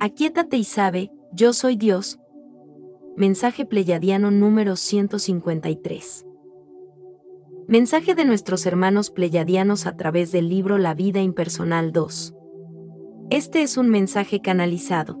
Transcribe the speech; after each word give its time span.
Aquietate 0.00 0.56
y 0.56 0.62
sabe, 0.62 1.10
yo 1.32 1.52
soy 1.52 1.74
Dios. 1.74 2.20
Mensaje 3.16 3.66
pleyadiano 3.66 4.30
número 4.30 4.76
153. 4.76 6.24
Mensaje 7.66 8.14
de 8.14 8.24
nuestros 8.24 8.64
hermanos 8.66 9.10
pleyadianos 9.10 9.86
a 9.86 9.96
través 9.96 10.30
del 10.30 10.48
libro 10.48 10.78
La 10.78 10.94
vida 10.94 11.20
impersonal 11.20 11.90
2. 11.90 12.32
Este 13.30 13.62
es 13.62 13.76
un 13.76 13.88
mensaje 13.88 14.40
canalizado. 14.40 15.18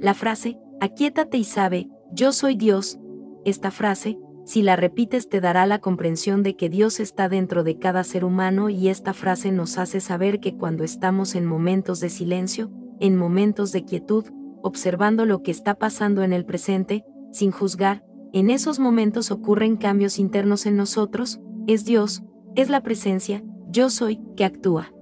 La 0.00 0.14
frase, 0.14 0.58
aquietate 0.80 1.38
y 1.38 1.44
sabe, 1.44 1.88
yo 2.12 2.32
soy 2.32 2.56
Dios, 2.56 2.98
esta 3.44 3.70
frase, 3.70 4.18
si 4.44 4.62
la 4.62 4.74
repites 4.74 5.28
te 5.28 5.40
dará 5.40 5.66
la 5.66 5.78
comprensión 5.78 6.42
de 6.42 6.56
que 6.56 6.68
Dios 6.68 6.98
está 6.98 7.28
dentro 7.28 7.62
de 7.62 7.78
cada 7.78 8.02
ser 8.02 8.24
humano 8.24 8.70
y 8.70 8.88
esta 8.88 9.14
frase 9.14 9.52
nos 9.52 9.78
hace 9.78 10.00
saber 10.00 10.40
que 10.40 10.56
cuando 10.56 10.82
estamos 10.82 11.36
en 11.36 11.46
momentos 11.46 12.00
de 12.00 12.08
silencio, 12.08 12.72
en 13.00 13.16
momentos 13.16 13.72
de 13.72 13.84
quietud, 13.84 14.26
observando 14.62 15.24
lo 15.24 15.42
que 15.42 15.50
está 15.50 15.74
pasando 15.74 16.22
en 16.22 16.32
el 16.32 16.44
presente, 16.44 17.04
sin 17.32 17.50
juzgar, 17.50 18.04
en 18.32 18.50
esos 18.50 18.78
momentos 18.78 19.30
ocurren 19.30 19.76
cambios 19.76 20.18
internos 20.18 20.66
en 20.66 20.76
nosotros, 20.76 21.40
es 21.66 21.84
Dios, 21.84 22.22
es 22.56 22.68
la 22.68 22.82
presencia, 22.82 23.42
yo 23.70 23.90
soy, 23.90 24.20
que 24.36 24.44
actúa. 24.44 24.92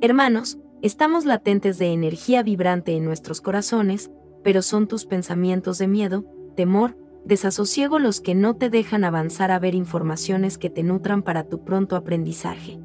Hermanos, 0.00 0.58
estamos 0.82 1.24
latentes 1.24 1.78
de 1.78 1.92
energía 1.92 2.42
vibrante 2.42 2.96
en 2.96 3.04
nuestros 3.04 3.40
corazones, 3.40 4.10
pero 4.44 4.62
son 4.62 4.86
tus 4.86 5.04
pensamientos 5.04 5.78
de 5.78 5.88
miedo, 5.88 6.24
temor, 6.54 6.96
desasosiego 7.24 7.98
los 7.98 8.20
que 8.20 8.34
no 8.34 8.56
te 8.56 8.70
dejan 8.70 9.04
avanzar 9.04 9.50
a 9.50 9.58
ver 9.58 9.74
informaciones 9.74 10.58
que 10.58 10.70
te 10.70 10.82
nutran 10.82 11.22
para 11.22 11.44
tu 11.44 11.64
pronto 11.64 11.96
aprendizaje. 11.96 12.78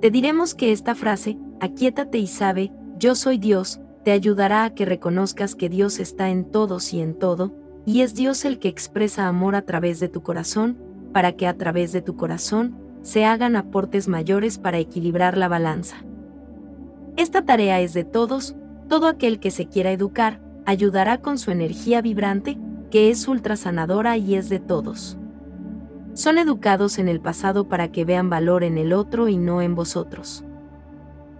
Te 0.00 0.10
diremos 0.10 0.54
que 0.54 0.72
esta 0.72 0.94
frase, 0.94 1.38
aquietate 1.60 2.18
y 2.18 2.26
sabe, 2.26 2.72
yo 3.02 3.16
soy 3.16 3.36
Dios, 3.36 3.80
te 4.04 4.12
ayudará 4.12 4.62
a 4.62 4.74
que 4.74 4.84
reconozcas 4.84 5.56
que 5.56 5.68
Dios 5.68 5.98
está 5.98 6.30
en 6.30 6.44
todos 6.44 6.94
y 6.94 7.00
en 7.00 7.14
todo, 7.18 7.52
y 7.84 8.02
es 8.02 8.14
Dios 8.14 8.44
el 8.44 8.60
que 8.60 8.68
expresa 8.68 9.26
amor 9.26 9.56
a 9.56 9.62
través 9.62 9.98
de 9.98 10.08
tu 10.08 10.22
corazón, 10.22 10.78
para 11.12 11.32
que 11.32 11.48
a 11.48 11.54
través 11.54 11.90
de 11.90 12.00
tu 12.00 12.14
corazón 12.14 12.76
se 13.02 13.24
hagan 13.24 13.56
aportes 13.56 14.06
mayores 14.06 14.58
para 14.58 14.78
equilibrar 14.78 15.36
la 15.36 15.48
balanza. 15.48 15.96
Esta 17.16 17.44
tarea 17.44 17.80
es 17.80 17.92
de 17.92 18.04
todos, 18.04 18.54
todo 18.88 19.08
aquel 19.08 19.40
que 19.40 19.50
se 19.50 19.66
quiera 19.66 19.90
educar, 19.90 20.40
ayudará 20.64 21.20
con 21.20 21.38
su 21.38 21.50
energía 21.50 22.02
vibrante, 22.02 22.56
que 22.92 23.10
es 23.10 23.26
ultrasanadora 23.26 24.16
y 24.16 24.36
es 24.36 24.48
de 24.48 24.60
todos. 24.60 25.18
Son 26.14 26.38
educados 26.38 27.00
en 27.00 27.08
el 27.08 27.20
pasado 27.20 27.68
para 27.68 27.90
que 27.90 28.04
vean 28.04 28.30
valor 28.30 28.62
en 28.62 28.78
el 28.78 28.92
otro 28.92 29.26
y 29.26 29.38
no 29.38 29.60
en 29.60 29.74
vosotros 29.74 30.44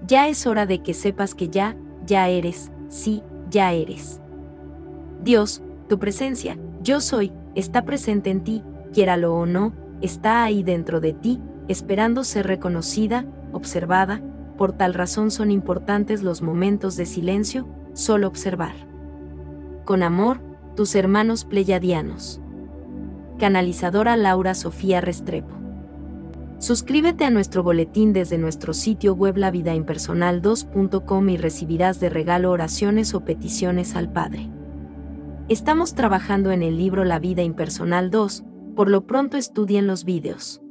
ya 0.07 0.29
es 0.29 0.47
hora 0.47 0.67
de 0.67 0.83
que 0.83 0.95
sepas 0.95 1.35
que 1.35 1.49
ya, 1.49 1.77
ya 2.07 2.29
eres, 2.29 2.71
sí, 2.89 3.23
ya 3.51 3.73
eres. 3.73 4.21
Dios, 5.23 5.63
tu 5.89 5.99
presencia, 5.99 6.59
yo 6.83 7.01
soy, 7.01 7.33
está 7.55 7.85
presente 7.85 8.31
en 8.31 8.43
ti, 8.43 8.63
quiéralo 8.93 9.35
o 9.35 9.47
no, 9.47 9.73
está 10.01 10.43
ahí 10.43 10.63
dentro 10.63 11.01
de 11.01 11.13
ti, 11.13 11.41
esperando 11.69 12.25
ser 12.25 12.47
reconocida, 12.47 13.25
observada, 13.53 14.21
por 14.59 14.73
tal 14.73 14.95
razón 14.95 15.31
son 15.31 15.51
importantes 15.51 16.23
los 16.23 16.43
momentos 16.43 16.97
de 16.97 17.07
silencio, 17.07 17.69
solo 17.93 18.27
observar. 18.27 18.75
Con 19.85 20.03
amor, 20.03 20.41
tus 20.77 20.95
hermanos 20.95 21.45
pleyadianos. 21.45 22.41
Canalizadora 23.39 24.17
Laura 24.17 24.55
Sofía 24.55 25.01
Restrepo. 25.01 25.62
Suscríbete 26.63 27.25
a 27.25 27.31
nuestro 27.31 27.65
boletín 27.65 28.13
desde 28.13 28.39
nuestro 28.39 28.73
sitio 28.73 29.15
web 29.15 29.35
lavidaimpersonal2.com 29.37 31.29
y 31.29 31.37
recibirás 31.37 31.99
de 31.99 32.09
regalo 32.09 32.53
oraciones 32.53 33.15
o 33.15 33.25
peticiones 33.25 33.97
al 33.97 34.13
Padre. 34.13 34.49
Estamos 35.49 35.97
trabajando 35.97 36.53
en 36.53 36.63
el 36.63 36.79
libro 36.79 37.03
La 37.03 37.19
vida 37.19 37.43
impersonal 37.43 38.13
2, 38.13 38.45
por 38.77 38.89
lo 38.89 39.09
pronto 39.09 39.37
estudien 39.39 39.89
los 39.89 40.05
vídeos. 40.05 40.63